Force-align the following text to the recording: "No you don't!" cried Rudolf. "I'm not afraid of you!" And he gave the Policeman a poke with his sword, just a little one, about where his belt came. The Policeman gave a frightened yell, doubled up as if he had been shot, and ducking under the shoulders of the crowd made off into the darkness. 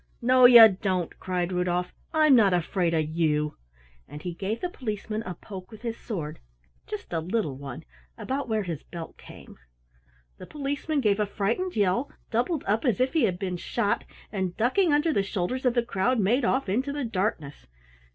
"No 0.19 0.45
you 0.45 0.67
don't!" 0.67 1.19
cried 1.19 1.51
Rudolf. 1.51 1.93
"I'm 2.11 2.33
not 2.35 2.55
afraid 2.55 2.95
of 2.95 3.07
you!" 3.07 3.55
And 4.07 4.19
he 4.23 4.33
gave 4.33 4.59
the 4.59 4.67
Policeman 4.67 5.21
a 5.27 5.35
poke 5.35 5.69
with 5.69 5.83
his 5.83 5.95
sword, 5.95 6.39
just 6.87 7.13
a 7.13 7.19
little 7.19 7.55
one, 7.55 7.83
about 8.17 8.49
where 8.49 8.63
his 8.63 8.81
belt 8.81 9.15
came. 9.19 9.59
The 10.39 10.47
Policeman 10.47 11.01
gave 11.01 11.19
a 11.19 11.27
frightened 11.27 11.75
yell, 11.75 12.11
doubled 12.31 12.63
up 12.65 12.83
as 12.83 12.99
if 12.99 13.13
he 13.13 13.25
had 13.25 13.37
been 13.37 13.57
shot, 13.57 14.03
and 14.31 14.57
ducking 14.57 14.91
under 14.91 15.13
the 15.13 15.21
shoulders 15.21 15.65
of 15.67 15.75
the 15.75 15.83
crowd 15.85 16.17
made 16.19 16.45
off 16.45 16.67
into 16.67 16.91
the 16.91 17.05
darkness. 17.05 17.67